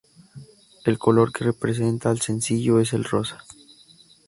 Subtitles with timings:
[0.83, 3.37] El color que representa al sencillo es el rosa.